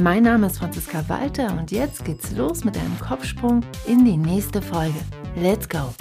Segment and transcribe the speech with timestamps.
[0.00, 4.62] Mein Name ist Franziska Walter und jetzt geht's los mit einem Kopfsprung in die nächste
[4.62, 4.98] Folge.
[5.34, 5.92] Let's go!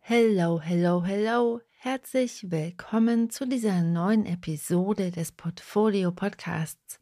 [0.00, 1.60] Hello, hello, hello.
[1.76, 6.98] Herzlich willkommen zu dieser neuen Episode des Portfolio Podcasts.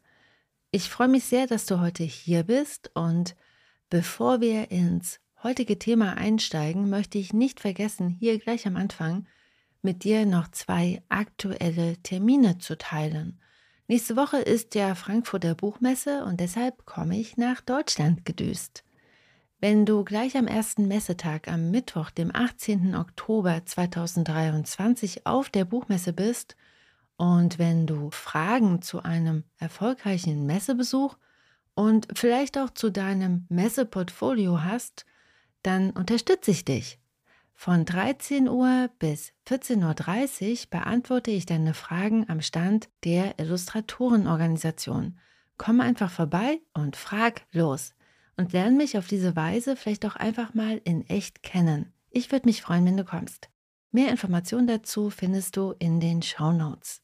[0.71, 3.37] Ich freue mich sehr, dass du heute hier bist und
[3.89, 9.25] bevor wir ins heutige Thema einsteigen, möchte ich nicht vergessen, hier gleich am Anfang
[9.81, 13.39] mit dir noch zwei aktuelle Termine zu teilen.
[13.87, 18.83] Nächste Woche ist ja Frankfurter Buchmesse und deshalb komme ich nach Deutschland gedüst.
[19.59, 22.95] Wenn du gleich am ersten Messetag am Mittwoch, dem 18.
[22.95, 26.55] Oktober 2023 auf der Buchmesse bist
[27.17, 31.17] und wenn du Fragen zu einem erfolgreichen Messebesuch
[31.75, 35.05] und vielleicht auch zu deinem Messeportfolio hast,
[35.63, 37.00] dann unterstütze ich dich.
[37.63, 45.19] Von 13 Uhr bis 14.30 Uhr beantworte ich deine Fragen am Stand der Illustratorenorganisation.
[45.59, 47.93] Komm einfach vorbei und frag los
[48.35, 51.93] und lerne mich auf diese Weise vielleicht auch einfach mal in echt kennen.
[52.09, 53.51] Ich würde mich freuen, wenn du kommst.
[53.91, 57.03] Mehr Informationen dazu findest du in den Show Notes.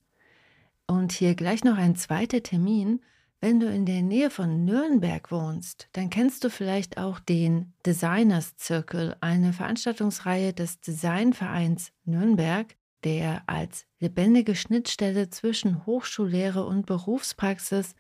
[0.88, 3.02] Und hier gleich noch ein zweiter Termin.
[3.40, 8.56] Wenn du in der Nähe von Nürnberg wohnst, dann kennst du vielleicht auch den Designers
[8.60, 17.94] Circle, eine Veranstaltungsreihe des Designvereins Nürnberg, der als lebendige Schnittstelle zwischen Hochschullehre und Berufspraxis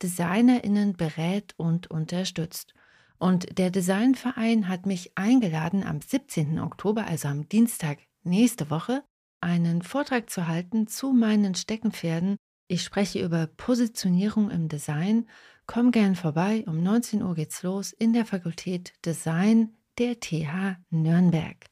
[0.00, 2.74] DesignerInnen berät und unterstützt.
[3.18, 6.60] Und der Designverein hat mich eingeladen, am 17.
[6.60, 9.02] Oktober, also am Dienstag nächste Woche,
[9.40, 12.36] einen Vortrag zu halten zu meinen Steckenpferden.
[12.66, 15.28] Ich spreche über Positionierung im Design.
[15.66, 21.66] Komm gern vorbei, um 19 Uhr geht's los in der Fakultät Design der TH Nürnberg.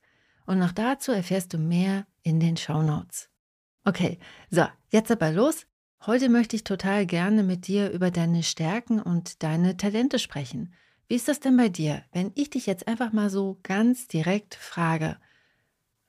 [0.45, 3.31] Und noch dazu erfährst du mehr in den Show Notes.
[3.85, 4.19] Okay,
[4.51, 5.67] so, jetzt aber los.
[6.05, 10.75] Heute möchte ich total gerne mit dir über deine Stärken und deine Talente sprechen.
[11.09, 14.55] Wie ist das denn bei dir, wenn ich dich jetzt einfach mal so ganz direkt
[14.55, 15.17] frage,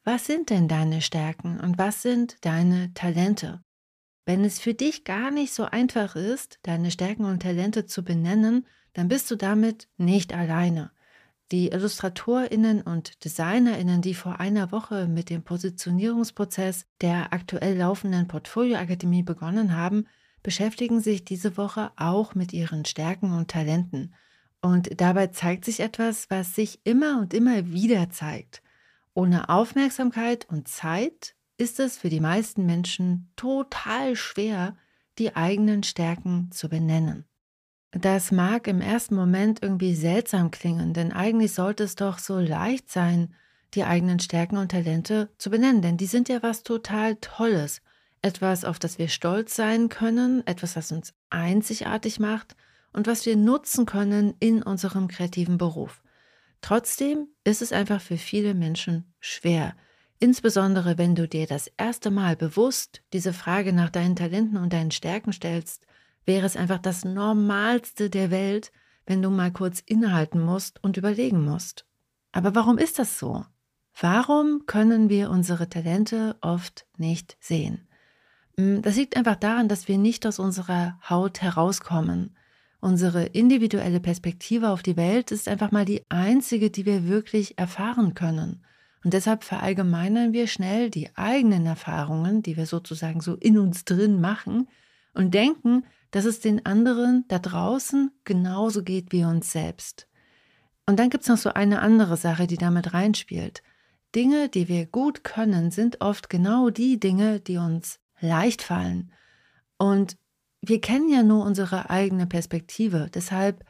[0.04, 3.64] was sind denn deine Stärken und was sind deine Talente?
[4.26, 8.66] Wenn es für dich gar nicht so einfach ist, deine Stärken und Talente zu benennen,
[8.94, 10.92] dann bist du damit nicht alleine.
[11.52, 19.24] Die Illustratorinnen und Designerinnen, die vor einer Woche mit dem Positionierungsprozess der aktuell laufenden Portfolioakademie
[19.24, 20.08] begonnen haben,
[20.42, 24.14] beschäftigen sich diese Woche auch mit ihren Stärken und Talenten.
[24.62, 28.62] Und dabei zeigt sich etwas, was sich immer und immer wieder zeigt.
[29.14, 34.76] Ohne Aufmerksamkeit und Zeit ist es für die meisten Menschen total schwer,
[35.18, 37.24] die eigenen Stärken zu benennen.
[37.92, 42.92] Das mag im ersten Moment irgendwie seltsam klingen, denn eigentlich sollte es doch so leicht
[42.92, 43.34] sein,
[43.76, 47.82] die eigenen Stärken und Talente zu benennen, denn die sind ja was total Tolles,
[48.22, 52.58] etwas, auf das wir stolz sein können, etwas, was uns einzigartig macht
[52.92, 56.04] und was wir nutzen können in unserem kreativen Beruf.
[56.60, 59.76] Trotzdem ist es einfach für viele Menschen schwer,
[60.24, 64.92] insbesondere wenn du dir das erste Mal bewusst diese Frage nach deinen Talenten und deinen
[64.92, 65.86] Stärken stellst
[66.26, 68.72] wäre es einfach das Normalste der Welt,
[69.06, 71.86] wenn du mal kurz innehalten musst und überlegen musst.
[72.32, 73.44] Aber warum ist das so?
[74.00, 77.86] Warum können wir unsere Talente oft nicht sehen?
[78.58, 82.38] Hm, das liegt einfach daran, dass wir nicht aus unserer Haut herauskommen.
[82.80, 88.14] Unsere individuelle Perspektive auf die Welt ist einfach mal die einzige, die wir wirklich erfahren
[88.14, 88.64] können.
[89.04, 94.22] Und deshalb verallgemeinern wir schnell die eigenen Erfahrungen, die wir sozusagen so in uns drin
[94.22, 94.68] machen,
[95.14, 100.08] und denken, dass es den anderen da draußen genauso geht wie uns selbst.
[100.86, 103.64] Und dann gibt es noch so eine andere Sache, die damit reinspielt.
[104.16, 109.12] Dinge, die wir gut können, sind oft genau die Dinge, die uns leicht fallen.
[109.78, 110.18] Und
[110.62, 113.10] wir kennen ja nur unsere eigene Perspektive.
[113.14, 113.66] Deshalb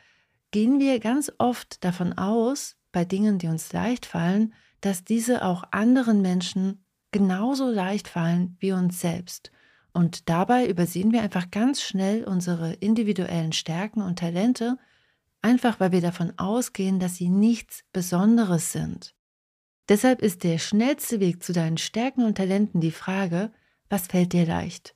[0.51, 4.53] gehen wir ganz oft davon aus, bei Dingen, die uns leicht fallen,
[4.85, 9.51] dass diese auch anderen Menschen genauso leicht fallen wie uns selbst.
[9.93, 14.77] Und dabei übersehen wir einfach ganz schnell unsere individuellen Stärken und Talente,
[15.41, 19.15] einfach weil wir davon ausgehen, dass sie nichts Besonderes sind.
[19.89, 23.51] Deshalb ist der schnellste Weg zu deinen Stärken und Talenten die Frage,
[23.89, 24.95] was fällt dir leicht?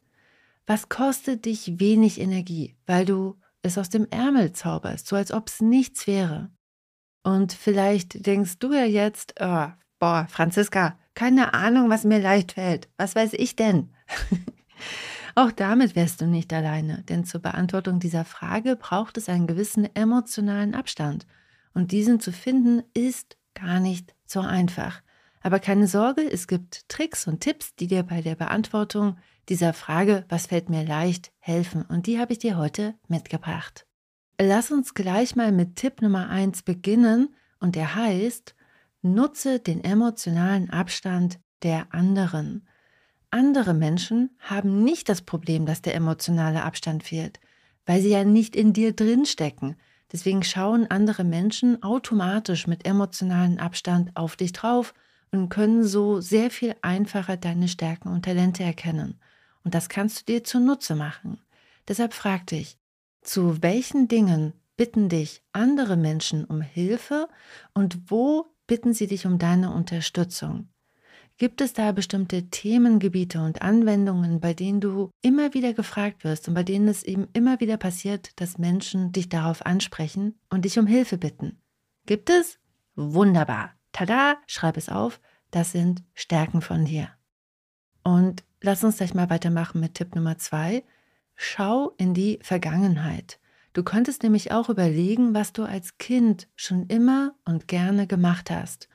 [0.66, 5.48] Was kostet dich wenig Energie, weil du es aus dem Ärmel zauberst, so als ob
[5.48, 6.50] es nichts wäre.
[7.28, 9.68] Und vielleicht denkst du ja jetzt, oh,
[10.00, 12.88] boah, Franziska, keine Ahnung, was mir leicht fällt.
[12.96, 13.90] Was weiß ich denn?
[15.36, 19.94] Auch damit wärst du nicht alleine, denn zur Beantwortung dieser Frage braucht es einen gewissen
[19.94, 21.28] emotionalen Abstand.
[21.74, 25.02] Und diesen zu finden ist gar nicht so einfach.
[25.42, 29.18] Aber keine Sorge, es gibt Tricks und Tipps, die dir bei der Beantwortung
[29.50, 31.82] dieser Frage, was fällt mir leicht, helfen.
[31.82, 33.86] Und die habe ich dir heute mitgebracht.
[34.40, 38.54] Lass uns gleich mal mit Tipp Nummer 1 beginnen und der heißt,
[39.02, 42.68] nutze den emotionalen Abstand der anderen.
[43.32, 47.40] Andere Menschen haben nicht das Problem, dass der emotionale Abstand fehlt,
[47.88, 49.76] weil sie ja nicht in dir drinstecken.
[50.12, 54.94] Deswegen schauen andere Menschen automatisch mit emotionalem Abstand auf dich drauf
[55.32, 59.20] und können so sehr viel einfacher deine Stärken und Talente erkennen.
[59.64, 61.42] Und das kannst du dir zunutze machen.
[61.88, 62.77] Deshalb frag dich,
[63.28, 67.28] zu welchen Dingen bitten dich andere Menschen um Hilfe
[67.74, 70.70] und wo bitten sie dich um deine Unterstützung?
[71.38, 76.56] Gibt es da bestimmte Themengebiete und Anwendungen, bei denen du immer wieder gefragt wirst und
[76.56, 80.88] bei denen es eben immer wieder passiert, dass Menschen dich darauf ansprechen und dich um
[80.88, 81.60] Hilfe bitten?
[82.08, 82.58] Gibt es?
[82.96, 83.74] Wunderbar.
[83.92, 85.20] Tada, schreib es auf.
[85.52, 87.10] Das sind Stärken von dir.
[88.04, 90.84] Und lass uns gleich mal weitermachen mit Tipp Nummer zwei.
[91.38, 93.40] Schau in die Vergangenheit.
[93.72, 98.90] Du könntest nämlich auch überlegen, was du als Kind schon immer und gerne gemacht hast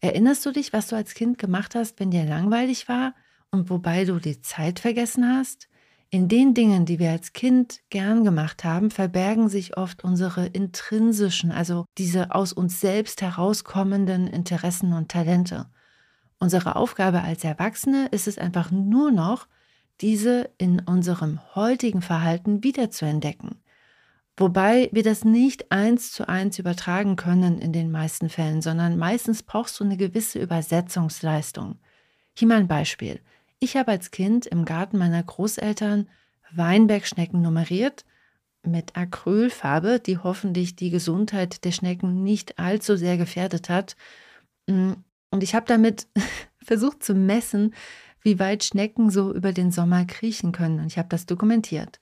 [0.00, 3.14] Erinnerst du dich, was du als Kind gemacht hast, wenn dir langweilig war
[3.50, 5.68] und wobei du die Zeit vergessen hast?
[6.08, 11.52] In den Dingen, die wir als Kind gern gemacht haben, verbergen sich oft unsere intrinsischen,
[11.52, 15.66] also diese aus uns selbst herauskommenden Interessen und Talente.
[16.38, 19.46] Unsere Aufgabe als Erwachsene ist es einfach nur noch,
[20.00, 23.62] diese in unserem heutigen Verhalten wiederzuentdecken.
[24.36, 29.42] Wobei wir das nicht eins zu eins übertragen können in den meisten Fällen, sondern meistens
[29.42, 31.78] brauchst du eine gewisse Übersetzungsleistung.
[32.34, 33.20] Hier mal ein Beispiel.
[33.58, 36.08] Ich habe als Kind im Garten meiner Großeltern
[36.52, 38.06] Weinbergschnecken nummeriert
[38.62, 43.96] mit Acrylfarbe, die hoffentlich die Gesundheit der Schnecken nicht allzu sehr gefährdet hat.
[44.66, 44.92] Mm,
[45.30, 46.06] und ich habe damit
[46.64, 47.74] versucht zu messen,
[48.22, 50.80] wie weit Schnecken so über den Sommer kriechen können.
[50.80, 52.00] Und ich habe das dokumentiert.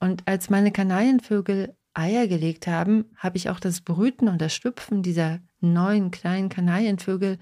[0.00, 5.02] Und als meine Kanarienvögel Eier gelegt haben, habe ich auch das Brüten und das Schlüpfen
[5.02, 7.38] dieser neuen kleinen Kanarienvögel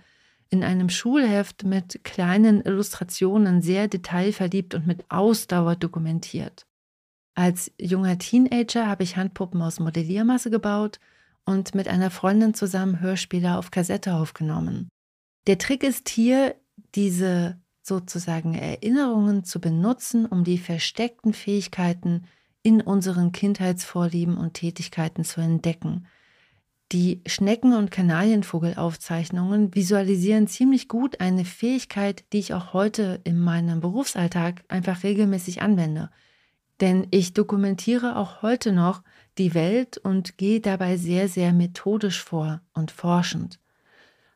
[0.51, 6.67] in einem Schulheft mit kleinen Illustrationen sehr detailverliebt und mit Ausdauer dokumentiert.
[7.37, 10.99] Als junger Teenager habe ich Handpuppen aus Modelliermasse gebaut
[11.45, 14.89] und mit einer Freundin zusammen Hörspiele auf Kassette aufgenommen.
[15.47, 16.57] Der Trick ist hier,
[16.95, 22.25] diese sozusagen Erinnerungen zu benutzen, um die versteckten Fähigkeiten
[22.62, 26.06] in unseren Kindheitsvorlieben und Tätigkeiten zu entdecken.
[26.93, 33.81] Die Schnecken- und Kanarienvogelaufzeichnungen visualisieren ziemlich gut eine Fähigkeit, die ich auch heute in meinem
[33.81, 36.11] Berufsalltag einfach regelmäßig anwende.
[36.81, 39.03] Denn ich dokumentiere auch heute noch
[39.38, 43.61] die Welt und gehe dabei sehr, sehr methodisch vor und forschend.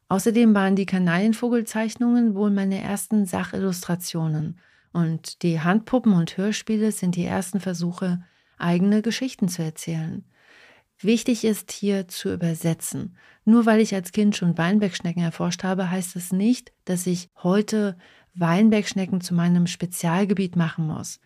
[0.08, 4.58] Außerdem waren die Kanarienvogelzeichnungen wohl meine ersten Sachillustrationen–
[4.94, 8.22] und die Handpuppen und Hörspiele sind die ersten Versuche,
[8.58, 10.24] eigene Geschichten zu erzählen.
[11.00, 13.16] Wichtig ist hier zu übersetzen.
[13.44, 17.98] Nur weil ich als Kind schon Weinbergschnecken erforscht habe, heißt es nicht, dass ich heute
[18.34, 21.18] Weinbergschnecken zu meinem Spezialgebiet machen muss.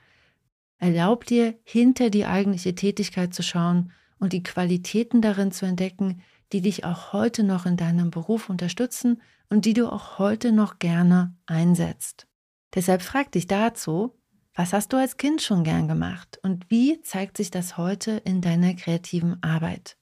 [0.79, 6.61] Erlaub dir, hinter die eigentliche Tätigkeit zu schauen und die Qualitäten darin zu entdecken, die
[6.61, 11.35] dich auch heute noch in deinem Beruf unterstützen und die du auch heute noch gerne
[11.47, 12.27] einsetzt.
[12.75, 14.15] Deshalb frag dich dazu,
[14.55, 18.41] was hast du als Kind schon gern gemacht und wie zeigt sich das heute in
[18.41, 19.97] deiner kreativen Arbeit?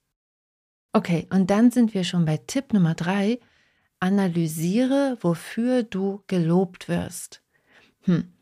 [0.92, 3.38] Okay, und dann sind wir schon bei Tipp Nummer drei.
[4.00, 7.42] Analysiere, wofür du gelobt wirst.
[8.02, 8.32] Hm.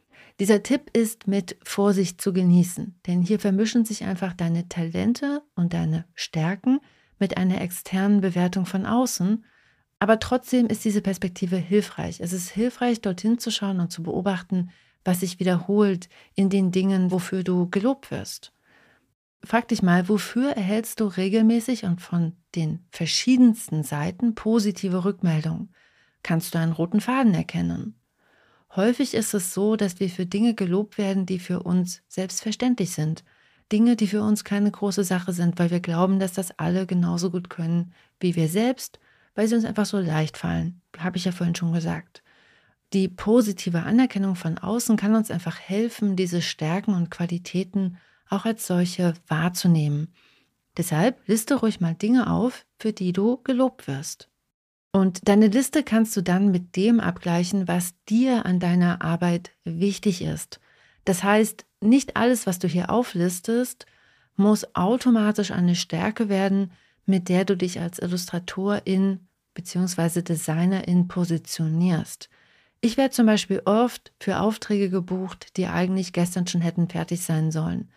[0.41, 5.75] Dieser Tipp ist mit Vorsicht zu genießen, denn hier vermischen sich einfach deine Talente und
[5.75, 6.81] deine Stärken
[7.19, 9.45] mit einer externen Bewertung von außen
[10.05, 12.21] aber trotzdem ist diese Perspektive hilfreich.
[12.21, 14.71] Es ist hilfreich, dorthin zu schauen und zu beobachten,
[15.03, 18.53] was sich wiederholt in den Dingen, wofür du gelobt wirst.
[19.43, 25.75] Frag dich mal, wofür erhältst du regelmäßig und von den verschiedensten Seiten positive Rückmeldungen?
[26.23, 27.99] Kannst du einen roten Faden erkennen?
[28.77, 33.25] Häufig ist es so, dass wir für Dinge gelobt werden, die für uns selbstverständlich sind.
[33.73, 37.31] Dinge, die für uns keine große Sache sind, weil wir glauben, dass das alle genauso
[37.31, 38.99] gut können wie wir selbst
[39.35, 40.81] weil sie uns einfach so leicht fallen.
[40.97, 42.23] Habe ich ja vorhin schon gesagt.
[42.93, 47.99] Die positive Anerkennung von außen kann uns einfach helfen, diese Stärken und Qualitäten
[48.31, 50.13] auch als solche wahrzunehmen.
[50.77, 54.29] Deshalb liste ruhig mal Dinge auf, für die du gelobt wirst.
[54.93, 60.23] Und deine Liste kannst du dann mit dem abgleichen, was dir an deiner Arbeit wichtig
[60.23, 60.61] ist.
[61.05, 63.87] Das heißt, nicht alles, was du hier auflistest,
[64.37, 66.73] muss automatisch eine Stärke werden,
[67.07, 70.23] mit der du dich als Illustratorin bzw.
[70.23, 72.29] Designerin positionierst.
[72.81, 77.51] Ich werde zum Beispiel oft für Aufträge gebucht, die eigentlich gestern schon hätten fertig sein
[77.51, 77.91] sollen,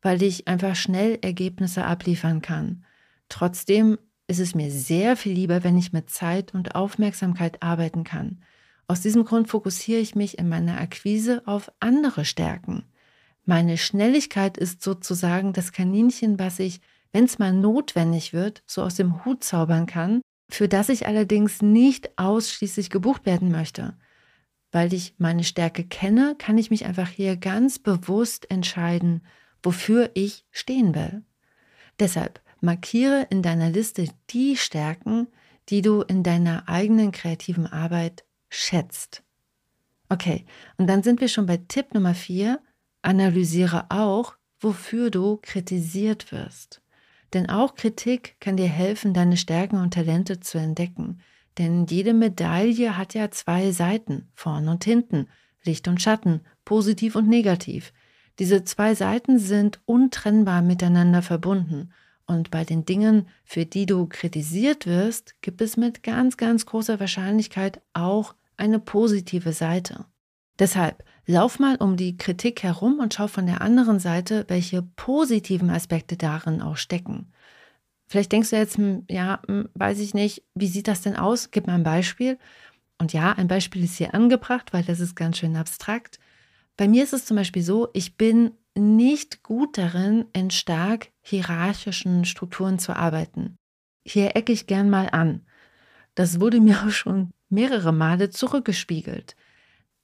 [0.00, 2.84] weil ich einfach schnell Ergebnisse abliefern kann.
[3.28, 8.42] Trotzdem ist es mir sehr viel lieber, wenn ich mit Zeit und Aufmerksamkeit arbeiten kann.
[8.92, 12.84] Aus diesem Grund fokussiere ich mich in meiner Akquise auf andere Stärken.
[13.46, 18.94] Meine Schnelligkeit ist sozusagen das Kaninchen, was ich, wenn es mal notwendig wird, so aus
[18.96, 20.20] dem Hut zaubern kann,
[20.50, 23.96] für das ich allerdings nicht ausschließlich gebucht werden möchte.
[24.72, 29.22] Weil ich meine Stärke kenne, kann ich mich einfach hier ganz bewusst entscheiden,
[29.62, 31.22] wofür ich stehen will.
[31.98, 35.28] Deshalb markiere in deiner Liste die Stärken,
[35.70, 39.22] die du in deiner eigenen kreativen Arbeit schätzt.
[40.08, 40.44] Okay,
[40.76, 42.60] und dann sind wir schon bei Tipp Nummer 4,
[43.00, 46.82] Analysiere auch, wofür du kritisiert wirst.
[47.32, 51.20] Denn auch Kritik kann dir helfen, deine Stärken und Talente zu entdecken.
[51.58, 55.28] Denn jede Medaille hat ja zwei Seiten, vorn und hinten,
[55.64, 57.92] Licht und Schatten, positiv und negativ.
[58.38, 61.92] Diese zwei Seiten sind untrennbar miteinander verbunden.
[62.26, 67.00] Und bei den Dingen, für die du kritisiert wirst, gibt es mit ganz, ganz großer
[67.00, 70.06] Wahrscheinlichkeit auch eine positive Seite.
[70.58, 75.70] Deshalb lauf mal um die Kritik herum und schau von der anderen Seite, welche positiven
[75.70, 77.32] Aspekte darin auch stecken.
[78.06, 81.50] Vielleicht denkst du jetzt, hm, ja, hm, weiß ich nicht, wie sieht das denn aus?
[81.50, 82.38] Gib mal ein Beispiel.
[82.98, 86.18] Und ja, ein Beispiel ist hier angebracht, weil das ist ganz schön abstrakt.
[86.76, 92.24] Bei mir ist es zum Beispiel so, ich bin nicht gut darin, in stark hierarchischen
[92.24, 93.56] Strukturen zu arbeiten.
[94.06, 95.46] Hier ecke ich gern mal an.
[96.14, 99.36] Das wurde mir auch schon mehrere Male zurückgespiegelt.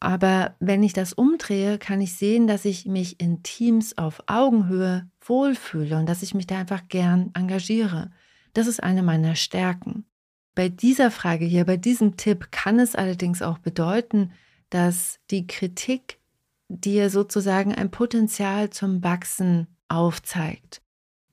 [0.01, 5.11] Aber wenn ich das umdrehe, kann ich sehen, dass ich mich in Teams auf Augenhöhe
[5.21, 8.13] wohlfühle und dass ich mich da einfach gern engagiere.
[8.55, 10.05] Das ist eine meiner Stärken.
[10.55, 14.33] Bei dieser Frage hier, bei diesem Tipp kann es allerdings auch bedeuten,
[14.71, 16.19] dass die Kritik
[16.69, 20.83] dir sozusagen ein Potenzial zum Wachsen aufzeigt.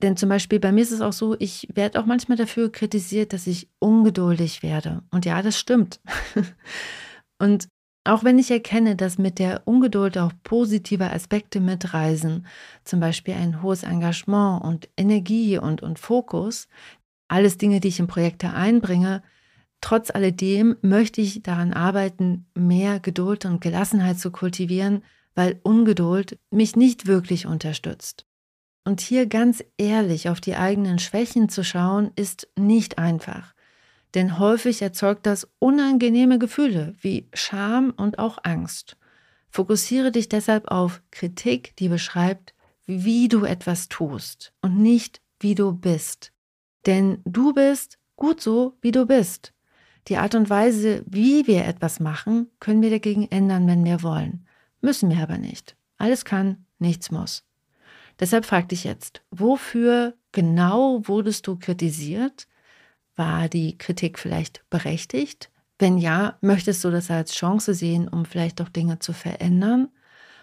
[0.02, 3.34] Denn zum Beispiel bei mir ist es auch so, ich werde auch manchmal dafür kritisiert,
[3.34, 5.04] dass ich ungeduldig werde.
[5.12, 6.02] Und ja, das stimmt.
[7.40, 7.70] und
[8.04, 12.46] auch wenn ich erkenne, dass mit der Ungeduld auch positive Aspekte mitreisen,
[12.84, 16.68] zum Beispiel ein hohes Engagement und Energie und, und Fokus,
[17.28, 19.24] alles Dinge, die ich in Projekte einbringe,
[19.82, 26.76] trotz alledem möchte ich daran arbeiten, mehr Geduld und Gelassenheit zu kultivieren, weil Ungeduld mich
[26.76, 28.28] nicht wirklich unterstützt.
[28.86, 33.56] Und hier ganz ehrlich auf die eigenen Schwächen zu schauen, ist nicht einfach
[34.16, 38.98] denn häufig erzeugt das unangenehme Gefühle wie Scham und auch Angst.
[39.50, 42.54] Fokussiere dich deshalb auf Kritik, die beschreibt,
[42.86, 46.32] wie du etwas tust und nicht wie du bist.
[46.86, 49.54] Denn du bist gut so, wie du bist.
[50.08, 54.48] Die Art und Weise, wie wir etwas machen, können wir dagegen ändern, wenn wir wollen.
[54.82, 55.76] Müssen wir aber nicht.
[55.98, 57.44] Alles kann, nichts muss.
[58.20, 62.48] Deshalb frag dich jetzt, wofür genau wurdest du kritisiert?
[63.16, 65.50] War die Kritik vielleicht berechtigt?
[65.80, 69.90] Wenn ja, möchtest du das als Chance sehen, um vielleicht auch Dinge zu verändern?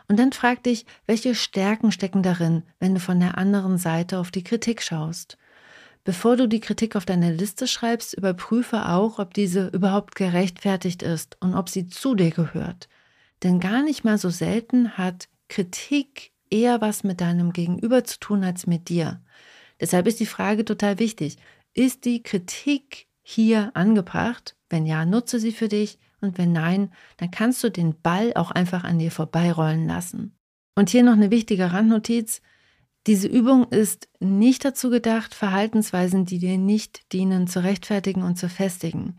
[0.09, 4.31] Und dann frag dich, welche Stärken stecken darin, wenn du von der anderen Seite auf
[4.31, 5.39] die Kritik schaust.
[6.05, 11.37] Bevor du die Kritik auf deine Liste schreibst, überprüfe auch, ob diese überhaupt gerechtfertigt ist
[11.41, 12.89] und ob sie zu dir gehört.
[13.43, 18.45] Denn gar nicht mal so selten hat Kritik eher was mit deinem Gegenüber zu tun
[18.45, 19.21] als mit dir.
[19.81, 21.39] Deshalb ist die Frage total wichtig.
[21.75, 24.55] Ist die Kritik hier angebracht?
[24.69, 28.51] Wenn ja, nutze sie für dich und wenn nein, dann kannst du den Ball auch
[28.51, 30.37] einfach an dir vorbeirollen lassen.
[30.75, 32.41] Und hier noch eine wichtige Randnotiz.
[33.07, 38.49] Diese Übung ist nicht dazu gedacht, Verhaltensweisen, die dir nicht dienen, zu rechtfertigen und zu
[38.49, 39.19] festigen.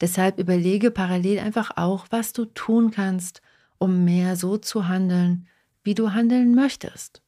[0.00, 3.42] Deshalb überlege parallel einfach auch, was du tun kannst,
[3.78, 5.46] um mehr so zu handeln,
[5.88, 7.22] wie du handeln möchtest.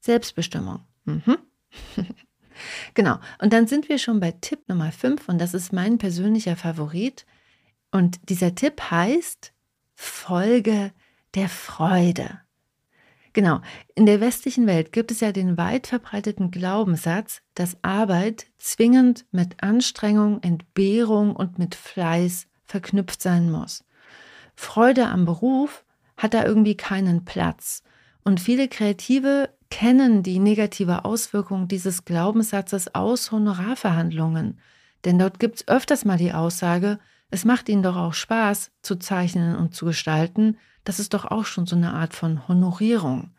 [0.00, 0.80] Selbstbestimmung.
[1.04, 1.38] Mhm.
[2.94, 3.18] Genau.
[3.38, 7.26] Und dann sind wir schon bei Tipp Nummer 5 und das ist mein persönlicher Favorit.
[7.90, 9.52] Und dieser Tipp heißt
[9.94, 10.92] Folge
[11.34, 12.40] der Freude.
[13.34, 13.60] Genau.
[13.94, 19.62] In der westlichen Welt gibt es ja den weit verbreiteten Glaubenssatz, dass Arbeit zwingend mit
[19.62, 23.84] Anstrengung, Entbehrung und mit Fleiß verknüpft sein muss.
[24.54, 25.84] Freude am Beruf
[26.16, 27.82] hat da irgendwie keinen Platz.
[28.24, 34.58] Und viele Kreative kennen die negative Auswirkung dieses Glaubenssatzes aus Honorarverhandlungen.
[35.04, 36.98] Denn dort gibt es öfters mal die Aussage,
[37.30, 40.58] es macht ihnen doch auch Spaß zu zeichnen und zu gestalten.
[40.84, 43.32] Das ist doch auch schon so eine Art von Honorierung.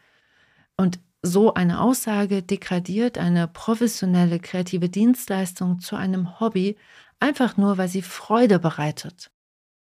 [0.76, 6.78] Und so eine Aussage degradiert eine professionelle kreative Dienstleistung zu einem Hobby,
[7.20, 9.32] einfach nur weil sie Freude bereitet.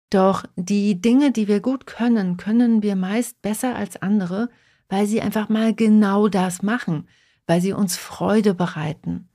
[0.10, 4.50] Doch die Dinge, die wir gut können, können wir meist besser als andere,
[4.90, 7.08] weil sie einfach mal genau das machen,
[7.46, 9.28] weil sie uns Freude bereiten.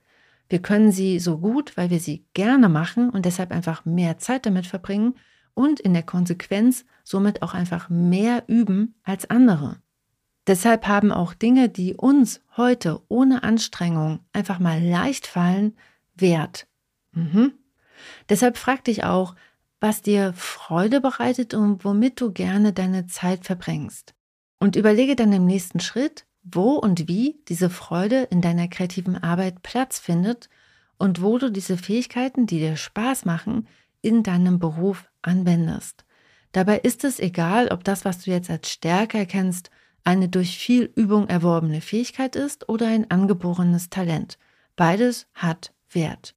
[0.49, 4.45] Wir können sie so gut, weil wir sie gerne machen und deshalb einfach mehr Zeit
[4.45, 5.15] damit verbringen
[5.53, 9.77] und in der Konsequenz somit auch einfach mehr üben als andere.
[10.45, 15.77] Deshalb haben auch Dinge, die uns heute ohne Anstrengung einfach mal leicht fallen,
[16.15, 16.67] Wert.
[17.13, 17.53] Mhm.
[18.27, 19.35] Deshalb frag dich auch,
[19.83, 24.15] was dir Freude bereitet und womit du gerne deine Zeit verbringst.
[24.57, 29.61] Und überlege dann im nächsten Schritt, wo und wie diese Freude in deiner kreativen Arbeit
[29.61, 30.47] Platz findet
[30.97, 33.67] und wo du diese Fähigkeiten, die dir Spaß machen,
[34.01, 36.05] in deinem Beruf anwendest.
[36.53, 39.69] Dabei ist es egal, ob das, was du jetzt als Stärke erkennst,
[40.05, 44.37] eine durch viel Übung erworbene Fähigkeit ist oder ein angeborenes Talent.
[44.77, 46.35] Beides hat Wert.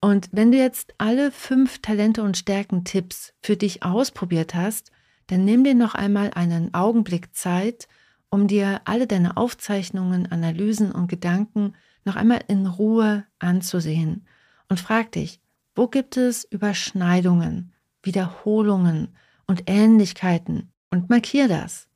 [0.00, 4.92] Und wenn du jetzt alle fünf Talente und Stärken-Tipps für dich ausprobiert hast,
[5.26, 7.88] dann nimm dir noch einmal einen Augenblick Zeit,
[8.30, 11.74] um dir alle deine Aufzeichnungen, Analysen und Gedanken
[12.04, 14.26] noch einmal in Ruhe anzusehen
[14.68, 15.40] und frag dich,
[15.74, 21.88] wo gibt es Überschneidungen, Wiederholungen und Ähnlichkeiten und markier das.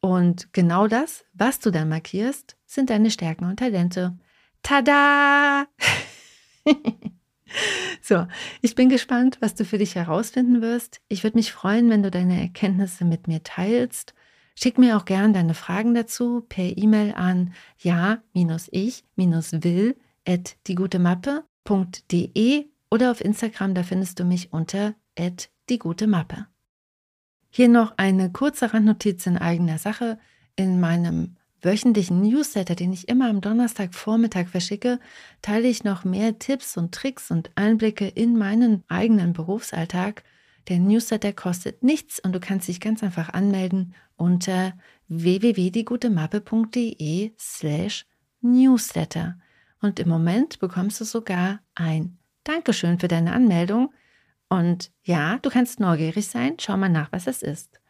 [0.00, 4.18] Und genau das, was du dann markierst, sind deine Stärken und Talente.
[4.62, 5.66] Tada!
[8.02, 8.26] so,
[8.60, 11.00] ich bin gespannt, was du für dich herausfinden wirst.
[11.08, 14.14] Ich würde mich freuen, wenn du deine Erkenntnisse mit mir teilst.
[14.54, 23.20] Schick mir auch gern deine Fragen dazu per E-Mail an ja-ich-will at diegutemappe.de oder auf
[23.20, 24.94] Instagram, da findest du mich unter
[25.68, 26.46] diegutemappe.
[27.50, 30.18] Hier noch eine kurze Randnotiz in eigener Sache.
[30.56, 34.98] In meinem wöchentlichen Newsletter, den ich immer am Donnerstagvormittag verschicke,
[35.42, 40.22] teile ich noch mehr Tipps und Tricks und Einblicke in meinen eigenen Berufsalltag.
[40.68, 44.74] Der Newsletter kostet nichts und du kannst dich ganz einfach anmelden unter
[45.08, 48.06] www.diegutemappe.de slash
[48.40, 49.38] Newsletter.
[49.80, 53.92] Und im Moment bekommst du sogar ein Dankeschön für deine Anmeldung.
[54.48, 56.54] Und ja, du kannst neugierig sein.
[56.60, 57.80] Schau mal nach, was es ist.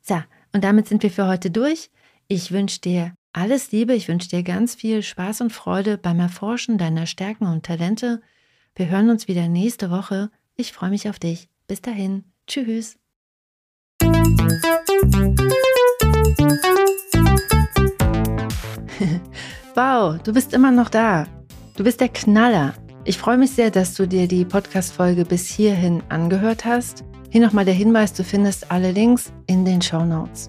[0.00, 0.20] So,
[0.52, 1.90] und damit sind wir für heute durch.
[2.34, 3.92] Ich wünsche dir alles Liebe.
[3.92, 8.22] Ich wünsche dir ganz viel Spaß und Freude beim Erforschen deiner Stärken und Talente.
[8.74, 10.30] Wir hören uns wieder nächste Woche.
[10.56, 11.50] Ich freue mich auf dich.
[11.66, 12.24] Bis dahin.
[12.46, 12.96] Tschüss.
[19.74, 21.26] wow, du bist immer noch da.
[21.76, 22.72] Du bist der Knaller.
[23.04, 27.04] Ich freue mich sehr, dass du dir die Podcast-Folge bis hierhin angehört hast.
[27.28, 30.48] Hier nochmal der Hinweis, du findest alle Links in den Show Notes.